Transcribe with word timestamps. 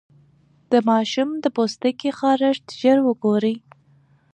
د 0.71 0.73
ماشوم 0.89 1.29
د 1.43 1.45
پوستکي 1.55 2.09
خارښت 2.19 2.65
ژر 2.79 2.97
وګورئ. 3.03 3.55